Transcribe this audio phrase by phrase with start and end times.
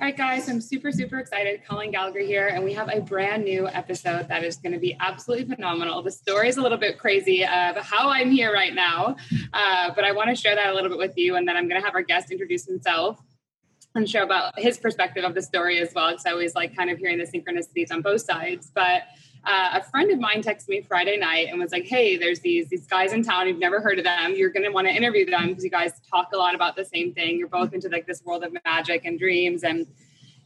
[0.00, 1.62] All right, guys, I'm super, super excited.
[1.68, 4.96] Colleen Gallagher here, and we have a brand new episode that is going to be
[4.98, 6.00] absolutely phenomenal.
[6.00, 9.16] The story is a little bit crazy of how I'm here right now,
[9.52, 11.68] uh, but I want to share that a little bit with you, and then I'm
[11.68, 13.20] going to have our guest introduce himself
[13.94, 16.90] and share about his perspective of the story as well, because I always like kind
[16.90, 18.70] of hearing the synchronicities on both sides.
[18.72, 19.02] But
[19.44, 22.68] uh, a friend of mine texted me Friday night and was like, "Hey, there's these
[22.68, 23.48] these guys in town.
[23.48, 24.34] You've never heard of them.
[24.34, 26.84] You're going to want to interview them because you guys talk a lot about the
[26.84, 27.36] same thing.
[27.36, 29.86] You're both into like this world of magic and dreams and."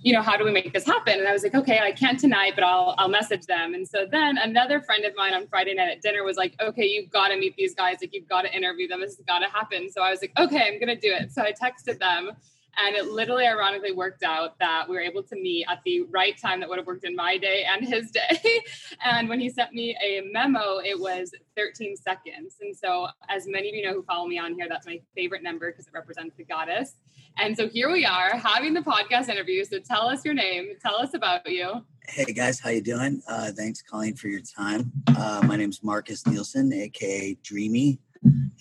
[0.04, 1.18] you know, how do we make this happen?
[1.18, 3.72] And I was like, okay, I can't tonight, but I'll I'll message them.
[3.72, 6.84] And so then another friend of mine on Friday night at dinner was like, okay,
[6.84, 7.96] you've got to meet these guys.
[8.02, 9.00] Like you've got to interview them.
[9.00, 9.90] This has got to happen.
[9.90, 11.32] So I was like, okay, I'm gonna do it.
[11.32, 12.32] So I texted them
[12.78, 16.36] and it literally ironically worked out that we were able to meet at the right
[16.38, 18.60] time that would have worked in my day and his day.
[19.04, 22.56] and when he sent me a memo, it was 13 seconds.
[22.60, 25.42] And so, as many of you know who follow me on here, that's my favorite
[25.42, 26.94] number because it represents the goddess.
[27.36, 29.64] And so here we are having the podcast interview.
[29.64, 31.84] So tell us your name, tell us about you.
[32.06, 33.22] Hey guys, how you doing?
[33.26, 34.92] Uh, thanks, Colleen, for your time.
[35.08, 37.98] Uh, my name is Markus Nelson, aka Dreamy,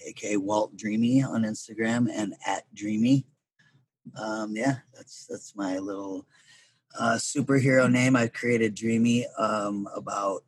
[0.08, 3.26] aka Walt Dreamy on Instagram and at Dreamy
[4.22, 6.26] um, yeah, that's that's my little
[7.00, 8.16] uh, superhero name.
[8.16, 10.44] I created Dreamy um, about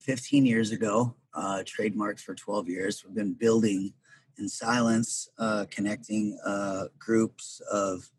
[0.00, 1.14] 15 years ago.
[1.34, 3.04] Uh, trademarked for 12 years.
[3.04, 3.92] We've been building
[4.38, 8.10] in silence, uh, connecting uh, groups of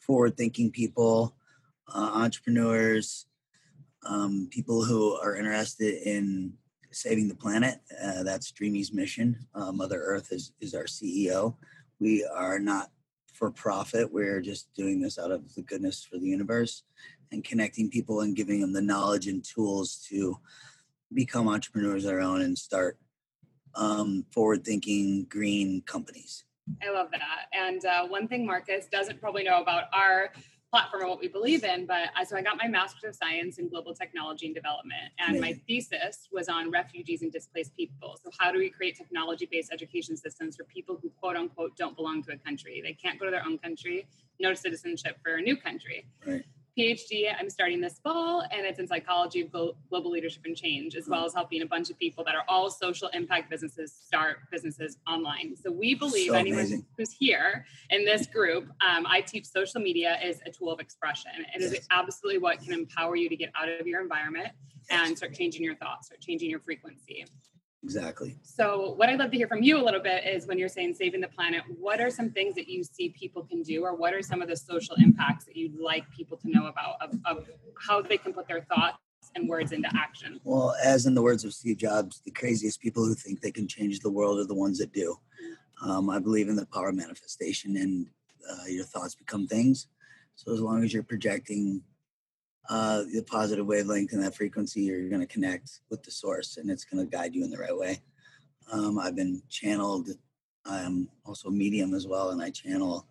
[0.00, 1.36] forward-thinking people,
[1.94, 3.26] uh, entrepreneurs,
[4.04, 6.54] um, people who are interested in
[6.90, 7.80] saving the planet.
[8.02, 9.46] Uh, that's Dreamy's mission.
[9.54, 11.54] Uh, Mother Earth is, is our CEO.
[12.00, 12.90] We are not
[13.36, 14.12] for profit.
[14.12, 16.82] We're just doing this out of the goodness for the universe
[17.32, 20.38] and connecting people and giving them the knowledge and tools to
[21.12, 22.98] become entrepreneurs of their own and start
[23.74, 26.44] um, forward thinking green companies.
[26.82, 27.46] I love that.
[27.52, 30.32] And uh, one thing Markus doesn't probably know about our
[30.70, 31.86] platform or what we believe in.
[31.86, 35.40] But I, so I got my Master's of Science in Global Technology and Development, and
[35.40, 38.18] my thesis was on refugees and displaced people.
[38.22, 42.22] So how do we create technology-based education systems for people who quote unquote don't belong
[42.24, 42.80] to a country?
[42.84, 44.06] They can't go to their own country,
[44.40, 46.06] no citizenship for a new country.
[46.26, 46.44] Right.
[46.76, 51.08] PhD I'm starting this fall, and it's in psychology of global leadership and change, as
[51.08, 54.98] well as helping a bunch of people that are all social impact businesses start businesses
[55.08, 55.56] online.
[55.56, 56.86] So we believe so anyone amazing.
[56.96, 61.30] who's here in this group, um, I teach social media is a tool of expression.
[61.54, 61.72] It yes.
[61.72, 64.48] is absolutely what can empower you to get out of your environment
[64.90, 67.24] and start changing your thoughts, start changing your frequency.
[67.86, 68.36] Exactly.
[68.42, 70.94] So, what I'd love to hear from you a little bit is when you're saying
[70.94, 74.12] saving the planet, what are some things that you see people can do, or what
[74.12, 77.48] are some of the social impacts that you'd like people to know about of, of
[77.86, 78.98] how they can put their thoughts
[79.36, 80.40] and words into action?
[80.42, 83.68] Well, as in the words of Steve Jobs, the craziest people who think they can
[83.68, 85.16] change the world are the ones that do.
[85.80, 88.08] Um, I believe in the power of manifestation, and
[88.50, 89.86] uh, your thoughts become things.
[90.34, 91.82] So, as long as you're projecting
[92.68, 96.70] uh, the positive wavelength and that frequency, you're going to connect with the source and
[96.70, 98.00] it's going to guide you in the right way.
[98.72, 100.10] Um, I've been channeled.
[100.64, 103.06] I'm also a medium as well, and I channel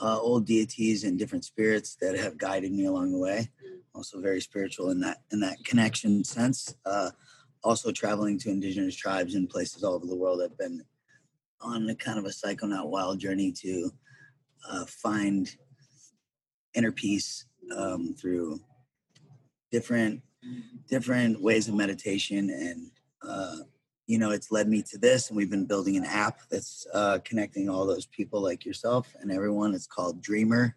[0.00, 3.50] uh, old deities and different spirits that have guided me along the way.
[3.94, 6.74] Also, very spiritual in that in that connection sense.
[6.84, 7.10] Uh,
[7.64, 10.42] also, traveling to indigenous tribes in places all over the world.
[10.42, 10.84] I've been
[11.62, 13.90] on a kind of a psychonaut wild journey to
[14.68, 15.56] uh, find
[16.74, 18.60] inner peace um, through
[19.70, 20.22] different
[20.88, 22.50] different ways of meditation.
[22.50, 22.90] And
[23.28, 23.56] uh,
[24.06, 27.18] you know it's led me to this and we've been building an app that's uh,
[27.24, 29.74] connecting all those people like yourself and everyone.
[29.74, 30.74] It's called Dreamr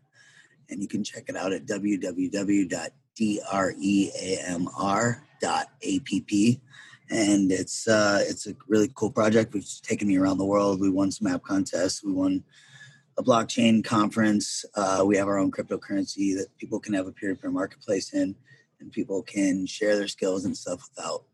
[0.70, 3.00] and you can check it out at www.dreamr.app
[7.12, 9.54] and it's uh, it's a really cool project.
[9.54, 10.80] We've taken me around the world.
[10.80, 12.04] We won some app contests.
[12.04, 12.44] We won
[13.20, 14.64] a blockchain conference.
[14.76, 18.34] Uh, we have our own cryptocurrency that people can have a peer-to-peer marketplace in,
[18.80, 21.26] and people can share their skills and stuff without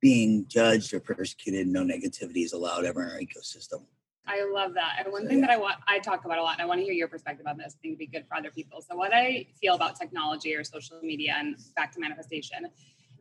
[0.00, 1.66] being judged or persecuted.
[1.66, 3.84] No negativity is allowed ever in our ecosystem.
[4.26, 4.96] I love that.
[4.98, 5.46] And one so, thing yeah.
[5.46, 7.46] that I want I talk about a lot, and I want to hear your perspective
[7.46, 7.74] on this.
[7.78, 8.82] I think it'd be good for other people.
[8.86, 12.68] So what I feel about technology or social media and back to manifestation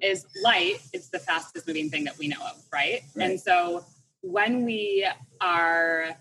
[0.01, 3.01] is light It's the fastest moving thing that we know of, right?
[3.15, 3.29] right.
[3.29, 3.85] And so
[4.21, 5.07] when we
[5.39, 6.17] are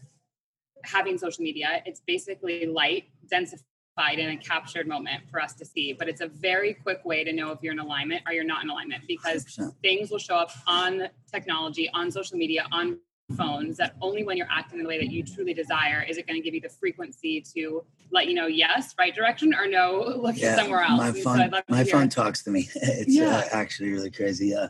[0.86, 5.92] having social media, it's basically light, densified in a captured moment for us to see.
[5.92, 8.62] But it's a very quick way to know if you're in alignment or you're not
[8.62, 9.74] in alignment because 100%.
[9.82, 12.98] things will show up on technology, on social media, on
[13.36, 16.26] phones that only when you're acting in the way that you truly desire is it
[16.28, 20.14] going to give you the frequency to let you know yes right direction or no
[20.16, 23.36] look yeah, somewhere else my phone so my phone talks to me it's uh, yeah.
[23.38, 24.68] uh, actually really crazy uh,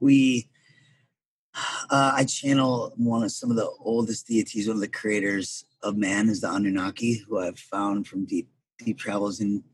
[0.00, 0.48] we
[1.90, 5.96] uh, I channel one of some of the oldest deities, one of the creators of
[5.96, 9.64] man is the Anunnaki, who I've found from deep deep travels in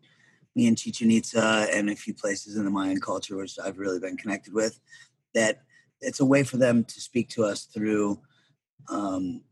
[0.55, 3.99] me and Chichen Itza and a few places in the Mayan culture, which I've really
[3.99, 4.79] been connected with,
[5.35, 5.63] that
[6.01, 8.21] it's a way for them to speak to us through.
[8.89, 9.43] Um,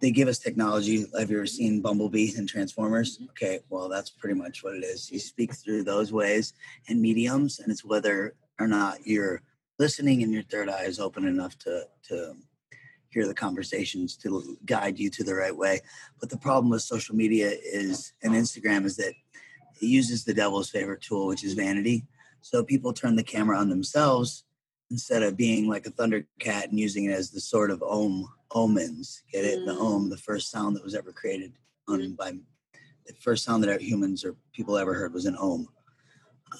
[0.00, 1.04] they give us technology.
[1.18, 3.16] Have you ever seen Bumblebee and Transformers?
[3.16, 3.30] Mm-hmm.
[3.30, 5.10] Okay, well, that's pretty much what it is.
[5.10, 6.54] You speak through those ways
[6.88, 9.42] and mediums, and it's whether or not you're
[9.80, 12.36] listening and your third eye is open enough to to
[13.08, 15.80] hear the conversations to guide you to the right way.
[16.20, 19.14] But the problem with social media is and Instagram is that
[19.80, 22.04] it uses the devil's favorite tool, which is vanity.
[22.42, 24.44] So people turn the camera on themselves
[24.90, 29.22] instead of being like a thundercat and using it as the sort of om omens.
[29.32, 29.64] Get it?
[29.64, 29.80] The Mm.
[29.80, 31.52] om, the first sound that was ever created
[31.88, 32.30] on by
[33.06, 35.68] the first sound that humans or people ever heard was an om.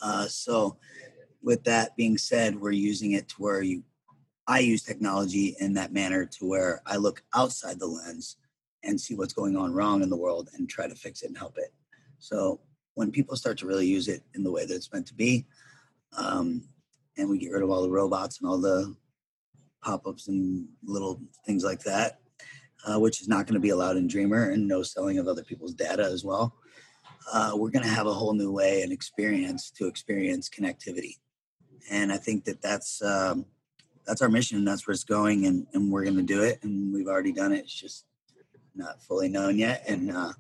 [0.03, 0.79] Uh, so
[1.43, 3.83] with that being said, we're using it to where you
[4.47, 8.37] I use technology in that manner to where I look outside the lens
[8.83, 11.39] and see what's going on wrong in the world and try to fix it and
[11.39, 11.73] help it.
[12.19, 12.61] So
[12.95, 15.47] when people start to really use it in the way that it's meant to be,
[16.17, 16.65] um,
[17.17, 18.97] and we get rid of all the robots and all the
[19.83, 22.19] pop-ups and little things like that,
[22.87, 25.45] uh, which is not going to be allowed in Dreamr, and no selling of other
[25.45, 26.57] people's data as well.
[27.33, 31.19] Uh, we're going to have a whole new way and experience to experience connectivity,
[31.91, 33.45] and I think that that's um,
[34.07, 36.61] that's our mission, and that's where it's going, and, and we're going to do it,
[36.63, 37.59] and we've already done it.
[37.59, 38.07] It's just
[38.75, 40.33] not fully known yet, and uh,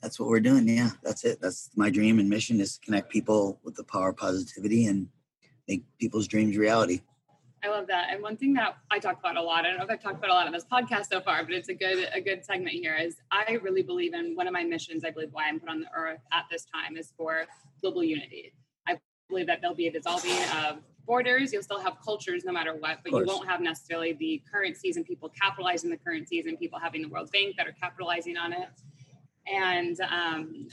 [0.00, 0.68] that's what we're doing.
[0.68, 1.40] Yeah, that's it.
[1.40, 5.08] That's my dream and mission is to connect people with the power of positivity and
[5.66, 7.00] make people's dreams reality.
[7.64, 8.08] I love that.
[8.10, 10.18] And one thing that I talk about a lot, I don't know if I've talked
[10.18, 12.76] about a lot on this podcast so far, but it's a good a good segment
[12.76, 15.68] here is I really believe in one of my missions, I believe why I'm put
[15.68, 17.46] on the earth at this time is for
[17.80, 18.52] global unity.
[19.28, 21.52] Believe that there'll be a dissolving of borders.
[21.52, 25.04] You'll still have cultures no matter what, but you won't have necessarily the currencies and
[25.04, 28.68] people capitalizing the currencies and people having the World Bank that are capitalizing on it.
[29.50, 30.68] And um,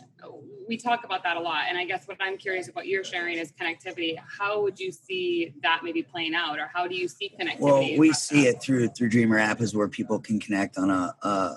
[0.68, 1.64] we talk about that a lot.
[1.70, 4.18] And I guess what I'm curious about you're sharing is connectivity.
[4.28, 7.60] How would you see that maybe playing out, or how do you see connectivity?
[7.60, 8.56] Well, we see that?
[8.56, 11.16] it through through Dreamr app is where people can connect on a.
[11.22, 11.56] Uh,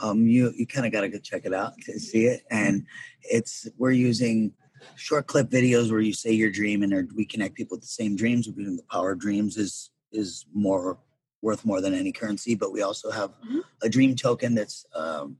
[0.00, 2.84] um, you you kind of got to go check it out to see it, and
[3.22, 4.52] it's we're using
[4.96, 7.86] short clip videos where you say your dream and or we connect people with the
[7.88, 8.48] same dreams.
[8.48, 10.98] We're doing the power of dreams is is more
[11.42, 13.62] worth more than any currency, but we also have Mhm.
[13.82, 15.38] a dream token that's um,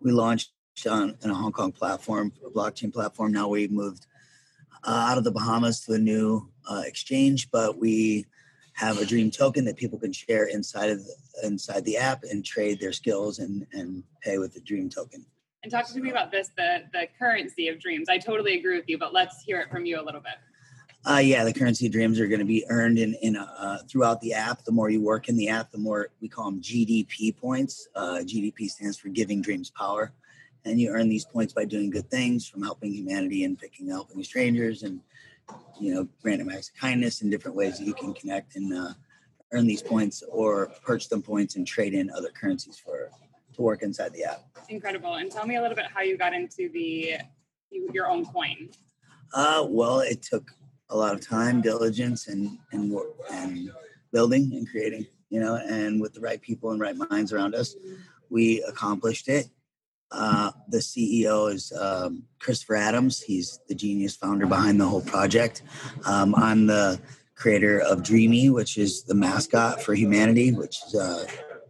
[0.00, 0.52] we launched
[0.88, 3.32] on, on a Hong Kong platform, a blockchain platform.
[3.32, 4.06] Now we've moved
[4.84, 8.26] uh, out of the Bahamas to a new uh, exchange, but we
[8.74, 12.44] have a dream token that people can share inside of the, inside the app and
[12.44, 15.26] trade their skills and and pay with the dream token.
[15.62, 18.08] And talk to me about this, the the currency of dreams.
[18.08, 20.34] I totally agree with you, but let's hear it from you a little bit.
[21.04, 24.20] Uh, yeah, the currency of dreams are going to be earned in in uh, throughout
[24.20, 24.64] the app.
[24.64, 27.88] The more you work in the app, the more we call them GDP points.
[27.94, 30.12] Uh, GDP stands for Giving Dreams Power,
[30.64, 34.22] and you earn these points by doing good things, from helping humanity and picking helping
[34.22, 35.00] strangers, and
[35.80, 38.92] you know, random acts of kindness and different ways that you can connect and uh,
[39.52, 43.10] earn these points or purchase them points and trade in other currencies for
[43.58, 44.40] to work inside the app.
[44.68, 45.14] Incredible.
[45.14, 47.16] And tell me a little bit how you got into the
[47.70, 48.70] your own coin.
[49.34, 50.50] Uh, well, it took
[50.88, 53.70] a lot of time, diligence, and and work and
[54.12, 55.06] building and creating.
[55.28, 57.76] You know, and with the right people and right minds around us,
[58.30, 59.50] we accomplished it.
[60.10, 63.20] Uh, the CEO is um, Christopher Adams.
[63.20, 65.62] He's the genius founder behind the whole project.
[66.06, 66.98] Um, I'm the
[67.34, 71.26] creator of Dreamy, which is the mascot for humanity, which is uh,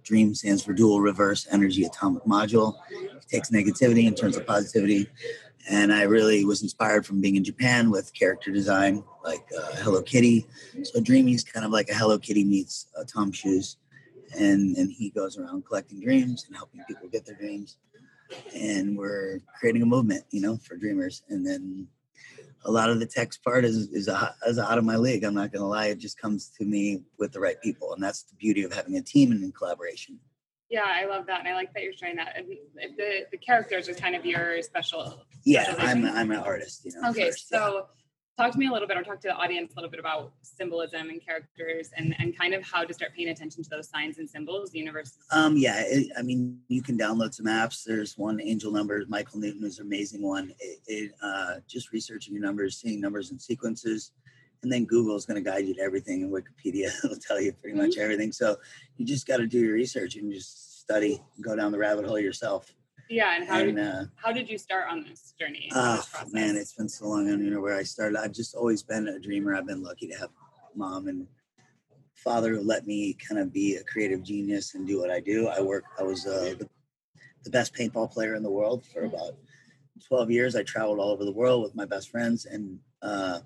[0.09, 2.75] Dream stands for Dual Reverse Energy Atomic Module.
[2.91, 5.09] It takes negativity and turns to positivity
[5.69, 10.03] and I really was inspired from being in Japan with character design like uh, Hello
[10.03, 10.47] Kitty.
[10.83, 13.77] So Dreamy is kind of like a Hello Kitty meets uh, Tom Shoes,
[14.39, 17.77] and and he goes around collecting dreams and helping people get their dreams,
[18.55, 21.23] and we're creating a movement, you know, for dreamers.
[21.29, 21.87] And then
[22.65, 25.25] a lot of the text part is is, uh, is out of my league.
[25.25, 28.23] I'm not gonna lie; it just comes to me with the right people, and that's
[28.25, 30.19] the beauty of having a team and in collaboration.
[30.71, 32.35] Yeah, I love that, and I like that you're sharing that.
[32.37, 32.47] And
[32.97, 35.23] the the characters are kind of your special.
[35.45, 35.75] Yeah.
[35.79, 37.11] I'm I'm an artist, you know.
[37.11, 37.81] Okay, first, yeah.
[38.39, 40.33] Talk to me a little bit, or talk to the audience a little bit about
[40.43, 44.19] symbolism and characters, and and kind of how to start paying attention to those signs
[44.19, 44.71] and symbols.
[44.71, 45.19] The universe.
[45.31, 47.85] Um, yeah, it, I mean, you can download some apps.
[47.85, 49.07] There's one, Angel Numbers.
[49.09, 50.53] Michael Newton is an amazing one.
[50.61, 54.13] It, it uh, just researching your numbers, seeing numbers and sequences,
[54.63, 57.53] and then Google is going to guide you to everything, and Wikipedia will tell you
[57.53, 58.33] pretty much everything.
[58.33, 58.57] So
[58.97, 62.19] you just got to do your research and just study, go down the rabbit hole
[62.19, 62.73] yourself.
[63.09, 65.71] Yeah, and how And did uh, how did you start on this journey?
[65.75, 67.27] Oh this man, it's been so long.
[67.27, 68.19] I don't even know where I started.
[68.19, 69.55] I've just always been a dreamer.
[69.55, 70.31] I've been lucky to have
[70.75, 71.27] mom and
[72.15, 75.49] father who let me kind of be a creative genius and do what I do.
[75.49, 75.85] I work.
[75.99, 76.69] I was uh, the,
[77.45, 79.35] the best paintball player in the world for about
[80.07, 82.47] 12 years, I traveled all over the world with my best friends.
[82.47, 83.41] And, uh,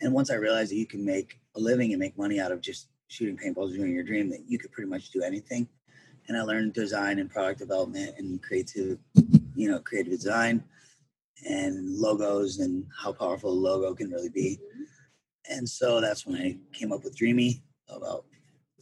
[0.00, 2.60] and once I realized that you can make a living and make money out of
[2.60, 5.68] just shooting paintballs, doing your dream, that you could pretty much do anything.
[6.30, 8.98] And I learned design and product development and creative,
[9.56, 10.62] you know, creative design
[11.44, 14.60] and logos and how powerful a logo can really be.
[15.50, 18.26] And so that's when I came up with Dreamy about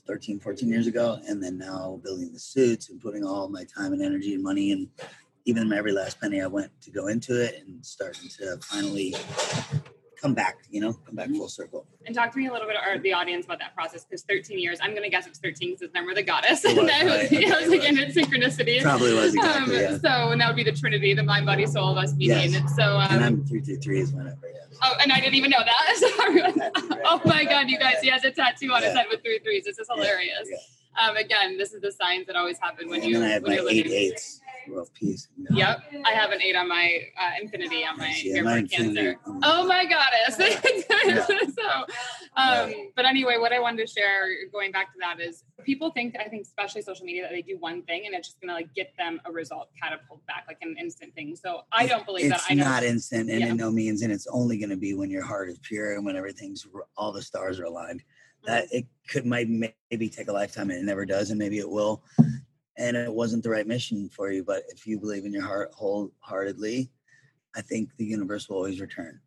[0.06, 1.20] 13, 14 years ago.
[1.26, 4.72] And then now building the suits and putting all my time and energy and money
[4.72, 4.86] and
[5.46, 9.14] even my every last penny I went to go into it and starting to finally
[10.20, 11.86] come back, you know, come back full circle.
[12.06, 14.04] And talk to me a little bit, or the audience, about that process.
[14.04, 16.64] Because 13 years, I'm going to guess it's 13 because it's number the goddess.
[16.64, 18.82] Was, and was, right, yeah, okay, was and it's synchronicity.
[18.82, 19.76] Probably was exactly.
[19.76, 19.98] Um, yeah.
[19.98, 22.52] So, and that would be the Trinity, the mind, body, soul of us meeting.
[22.52, 22.76] Yes.
[22.76, 24.48] So, um, And I'm three three three is my number.
[24.52, 24.78] Yes.
[24.82, 25.96] oh, and I didn't even know that.
[26.16, 26.42] Sorry.
[26.42, 26.72] Right
[27.04, 29.64] oh my God, you guys, he has a tattoo on his head with three threes.
[29.64, 30.48] This is hilarious.
[30.50, 30.56] yeah.
[30.98, 33.42] Um, again, this is the signs that always happen when and you then I have
[33.42, 35.28] when my eight eights, world peace.
[35.50, 39.16] Yep, I have an eight on my uh, infinity on my Yeah, my for cancer.
[39.26, 40.36] um, Oh my goddess.
[41.06, 41.24] Yeah.
[41.58, 41.86] so,
[42.36, 46.16] um, but anyway, what I wanted to share, going back to that, is people think
[46.18, 48.72] I think especially social media that they do one thing and it's just gonna like
[48.74, 51.34] get them a result catapult back like an instant thing.
[51.36, 52.36] So I don't believe that.
[52.36, 52.64] It's I know.
[52.64, 53.46] not instant and Yeah.
[53.48, 56.04] in no means, and it's only going to be when your heart is pure and
[56.04, 58.02] when everything's all the stars are aligned.
[58.44, 61.68] That it could might maybe take a lifetime and it never does, and maybe it
[61.68, 62.02] will.
[62.78, 65.72] And it wasn't the right mission for you, but if you believe in your heart
[65.74, 66.90] wholeheartedly,
[67.56, 69.20] I think the universe will always return.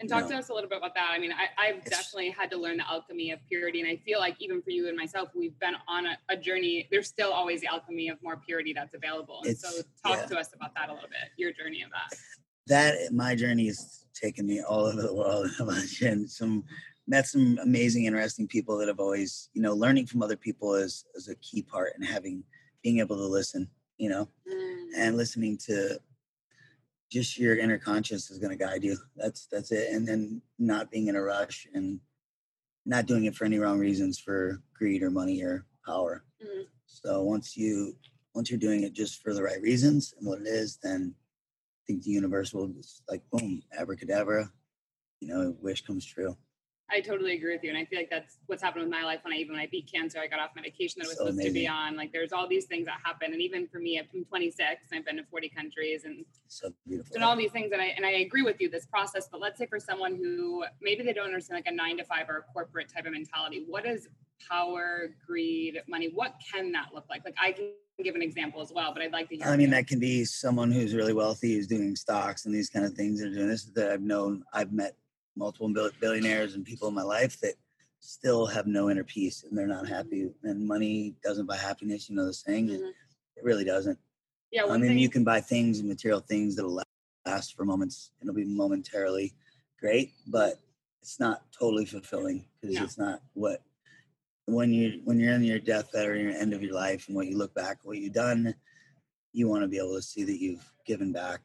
[0.00, 0.30] And talk No.
[0.30, 1.10] to us a little bit about that.
[1.10, 3.80] I mean, I, I've It's- definitely had to learn the alchemy of purity.
[3.80, 6.86] And I feel like even for you and myself, we've been on a, a journey.
[6.90, 9.42] There's still always the alchemy of more purity that's available.
[9.46, 9.68] And so
[10.04, 10.26] talk yeah.
[10.26, 12.18] to us about that a little bit, your journey of that.
[12.66, 15.50] that my journey has taken me all over the world
[16.02, 16.64] and some
[17.06, 21.04] met some amazing interesting people that have always you know learning from other people is
[21.14, 22.42] is a key part and having
[22.86, 24.28] being able to listen you know
[24.96, 25.98] and listening to
[27.10, 28.96] just your inner conscience is going to guide you.
[29.16, 29.92] That's that's it.
[29.92, 32.00] And then not being in a rush and
[32.84, 36.24] not doing it for any wrong reasons for greed or money or power.
[36.44, 36.66] Mhm.
[36.86, 37.96] so once you
[38.34, 41.80] once you're doing it just for the right reasons and what it is then i
[41.86, 44.42] think the universe will just like boom abracadabra
[45.20, 46.36] you know wish comes true
[46.90, 47.70] I totally agree with you.
[47.70, 49.66] And I feel like that's what's happened with my life when I even when I
[49.66, 51.96] beat cancer, I got off medication that I was So supposed to be on.
[51.96, 53.32] Like there's all these things that happen.
[53.32, 57.12] And even for me, I'm 26 and I've been to 40 countries and so beautiful
[57.12, 57.72] done all these things.
[57.72, 59.28] And I and I agree with you, this process.
[59.30, 62.28] But let's say for someone who maybe they don't understand like a nine to five
[62.28, 64.08] or a corporate type of mentality, what is
[64.48, 66.10] power, greed, money?
[66.14, 67.24] What can that look like?
[67.24, 67.70] Like I can
[68.04, 69.46] give an example as well, but I'd like to hear.
[69.46, 69.74] I mean, you.
[69.74, 73.20] that can be someone who's really wealthy, who's doing stocks and these kind of things.
[73.20, 73.64] They're doing this.
[73.74, 74.94] That I've known, I've met
[75.36, 77.54] multiple billionaires and people in my life that
[78.00, 80.30] still have no inner peace and they're not happy.
[80.42, 82.08] And money doesn't buy happiness.
[82.08, 82.70] You know the saying.
[82.70, 82.92] It- Mhm.
[83.38, 83.98] It really doesn't.
[84.50, 86.82] yeah, I mean, thing, you can buy things and material things that'll
[87.26, 88.12] last for moments.
[88.22, 89.34] It'll be momentarily
[89.78, 90.58] great, but
[91.02, 92.84] it's not totally fulfilling because No.
[92.84, 93.62] it's not what
[94.46, 97.26] when you when you're in your deathbed or your end of your life and what
[97.26, 98.54] you look back, what you've done,
[99.32, 101.42] you want to be able to see that you've given back,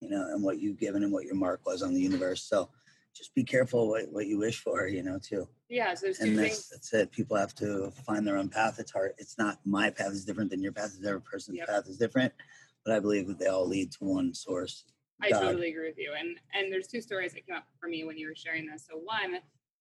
[0.00, 2.42] you know, and what you've given and what your mark was on the universe.
[2.44, 2.70] So
[3.14, 5.46] just be careful what, what you wish for, you know, too.
[5.68, 5.94] yeah.
[5.94, 6.68] So there's two And things.
[6.68, 7.12] that's that's it.
[7.12, 8.78] People have to find their own path.
[8.78, 9.12] It's hard.
[9.18, 10.86] It's not my path is different than your path.
[10.98, 11.04] Is.
[11.04, 11.68] Every person's Yep.
[11.68, 12.32] path is different,
[12.84, 14.84] but I believe that they all lead to one source.
[15.20, 15.40] I God.
[15.40, 16.12] totally agree with you.
[16.18, 18.86] And and there's two stories that came up for me when you were sharing this.
[18.90, 19.32] So one,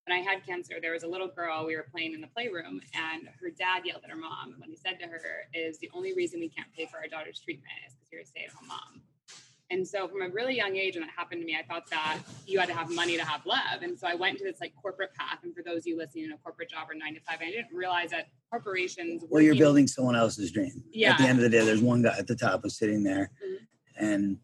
[0.08, 2.82] when I had cancer, there was a little girl we were playing in the playroom,
[2.94, 4.52] and her dad yelled at her mom.
[4.52, 5.22] And what he said to her
[5.54, 8.26] is, "The only reason we can't pay for our daughter's treatment is because you're a
[8.26, 9.02] stay-at-home mom."
[9.72, 12.20] And so, from a really young age, when that happened to me, I thought that
[12.46, 13.82] you had to have money to have love.
[13.82, 15.40] And so, I went to this like corporate path.
[15.44, 17.46] And for those of you listening in a corporate job or nine to five, I
[17.46, 19.24] didn't realize that corporations.
[19.30, 20.84] Well, you're building someone else's dream.
[20.92, 21.13] Yeah.
[21.13, 23.32] At the end of the day, there's one guy at the top who's sitting there,
[23.44, 23.58] Mhm.
[23.98, 24.38] and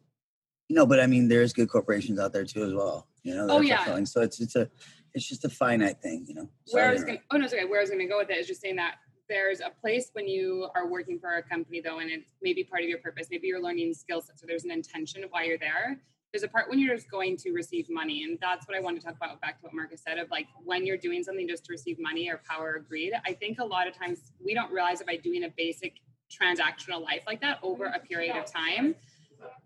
[0.69, 3.07] you know, but I mean, there's good corporations out there too as well.
[3.23, 3.77] You know, Oh, yeah.
[3.77, 4.05] fulfilling.
[4.05, 4.69] So it's it's a
[5.13, 6.25] it's just a finite thing.
[6.27, 6.49] You know.
[6.71, 7.65] where I was going to, oh no, it's okay.
[7.65, 8.95] Where I was going to go with it is just saying that
[9.29, 12.83] there's a place when you are working for a company though, and it's maybe part
[12.83, 13.27] of your purpose.
[13.29, 15.99] Maybe you're learning skill sets, so there's an intention of why you're there.
[16.33, 18.99] There's a part when you're just going to receive money, and that's what I want
[18.99, 19.39] to talk about.
[19.41, 22.29] Back to what Markus said of like when you're doing something just to receive money
[22.29, 23.13] or power or greed.
[23.25, 25.93] I think a lot of times we don't realize that by doing a basic
[26.29, 28.95] transactional life like that over a period of time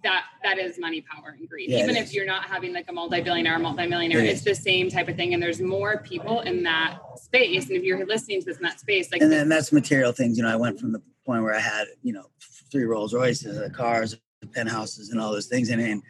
[0.03, 2.93] that that is money power and greed Yeah, even if you're not having like a
[2.93, 6.63] multi-billionaire or multi-millionaire It it's the same type of thing and there's more people in
[6.63, 9.71] that space and if you're listening to this in that space like and then that's
[9.71, 10.37] material things.
[10.37, 12.25] You know, I went from the point where I had, you know,
[12.71, 16.01] three Rolls Royces, uh, cars, the penthouses, and all those things, and and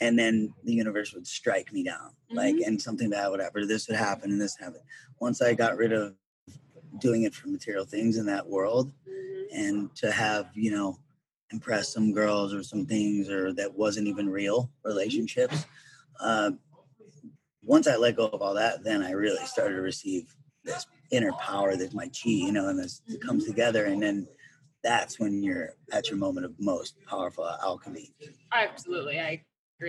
[0.00, 2.66] and then the universe would strike me down, like, Mhm.
[2.66, 3.68] and something bad would happen.
[3.68, 4.82] This would happen, and this happened.
[5.20, 6.16] Once I got rid of
[6.98, 9.46] doing it for material things in that world, Mhm.
[9.52, 10.98] and to have, you know,
[11.54, 15.64] impress some girls or some things or that wasn't even real relationships.
[16.20, 16.50] Uh,
[17.62, 20.34] once I let go of all that, then I really started to receive
[20.64, 24.26] this inner power that my chi, you know, and this it comes together, and then
[24.82, 28.12] that's when you're at your moment of most powerful alchemy.
[28.52, 29.42] Absolutely, I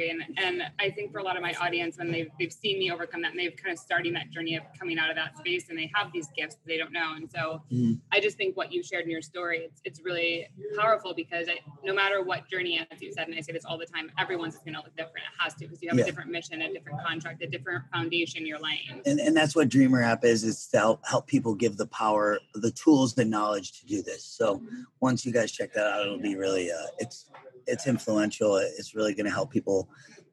[0.04, 2.92] And and I think for a lot of my audience, when they've they've seen me
[2.92, 5.70] overcome that and they've kind of starting that journey of coming out of that space
[5.70, 7.14] and they have these gifts they don't know.
[7.16, 8.00] And so Mhm.
[8.12, 10.48] I just think what you shared in your story, it's it's really
[10.78, 13.78] powerful because I, no matter what journey, as you said, and I say this all
[13.78, 15.26] the time, everyone's gonna look different.
[15.26, 16.04] It has to because you have Yeah.
[16.04, 19.02] a different mission, a different contract, a different foundation you're laying.
[19.06, 22.40] And, and that's what Dreamr app is, is to help, help people give the power,
[22.54, 24.24] the tools, the knowledge to do this.
[24.24, 24.62] So
[25.00, 27.30] once you guys check that out, it'll be really, uh, it's,
[27.68, 28.58] it's influential.
[28.58, 29.90] It's really going to help people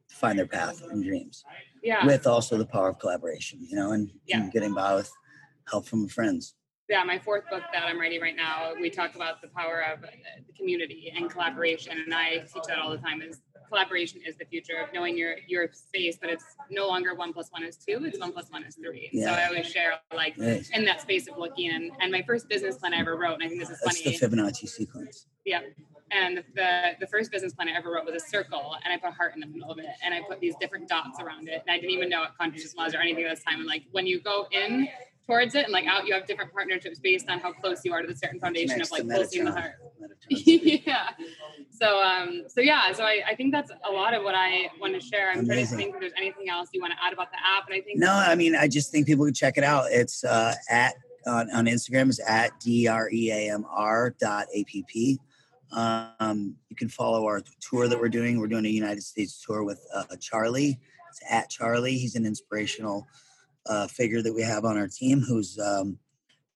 [0.09, 1.43] find their path and dreams
[1.83, 2.05] Yeah.
[2.05, 4.41] with also the power of collaboration, you know, and, Yeah.
[4.41, 5.11] and getting by with
[5.69, 6.55] help from friends.
[6.89, 10.03] yeah, my fourth book that I'm writing right now, we talk about the power of
[10.03, 10.07] uh,
[10.45, 13.21] the community and collaboration, and I teach that all the time.
[13.21, 17.31] Is collaboration is the future of knowing your your space, but it's no longer one
[17.33, 19.09] plus one is two; it's one plus one is three.
[19.13, 19.27] Yeah.
[19.27, 20.69] So I always share like Right.
[20.73, 23.43] in that space of looking, and and my first business plan I ever wrote, and
[23.43, 24.17] I think this is That's funny.
[24.17, 25.25] the Fibonacci sequence.
[25.45, 25.61] Yeah.
[26.13, 29.09] And the the first business plan I ever wrote was a circle, and I put
[29.09, 31.63] a heart in the middle of it, and I put these different dots around it,
[31.65, 33.59] and I didn't even know what consciousness was or anything at this time.
[33.59, 34.87] And like when you go in
[35.25, 38.01] towards it and like out, you have different partnerships based on how close you are
[38.01, 39.75] to the certain foundation of like pulsing the heart.
[40.29, 41.09] Yeah.
[41.69, 44.93] So um so yeah, so I, I think that's a lot of what I want
[44.93, 45.31] to share.
[45.31, 47.67] I'm trying to think if there's anything else you want to add about the app,
[47.67, 49.85] and I think No, I mean, I just think people can check it out.
[49.91, 54.47] It's uh, at on, on Instagram is at d r e a m r dot
[54.55, 55.19] app.
[55.75, 58.39] Um, you can follow our tour that we're doing.
[58.39, 60.79] We're doing a United States tour with uh, Charlie.
[61.09, 61.97] It's at Charlie.
[61.97, 63.07] He's an inspirational
[63.65, 65.21] uh, figure that we have on our team.
[65.21, 65.97] Who's um,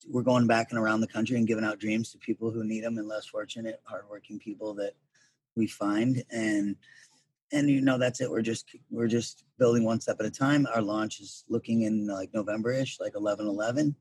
[0.09, 2.83] we're going back and around the country and giving out dreams to people who need
[2.83, 4.93] them and less fortunate, hardworking people that
[5.57, 6.75] we find and
[7.51, 10.67] and you know that's it we're just we're just building one step at a time
[10.73, 13.95] our launch is looking in like november-ish like 11 11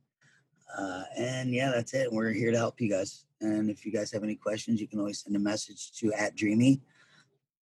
[0.77, 2.13] uh, and yeah that's it.
[2.13, 3.25] We're here to help you guys.
[3.41, 6.35] And if you guys have any questions you can always send a message to at
[6.35, 6.81] dreamy.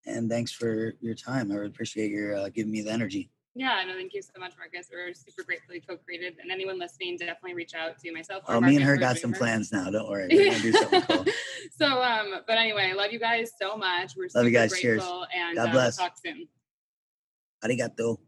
[0.07, 1.51] And thanks for your time.
[1.51, 3.31] I really appreciate your uh, giving me the energy.
[3.57, 4.89] Yeah, no, thank you so much, Markus.
[4.93, 8.43] We're super gratefully co-created, and anyone listening, definitely reach out to myself.
[8.49, 9.91] or oh me and her got some plans now.
[9.91, 10.27] Don't worry.
[10.33, 11.25] We're gonna do something cool.
[11.79, 14.13] So um but anyway love you guys so much.
[14.17, 14.79] We're Love you guys.
[14.79, 15.03] Cheers.
[15.35, 15.97] and God uh, bless.
[15.97, 16.47] talk soon.
[17.65, 18.19] Arigato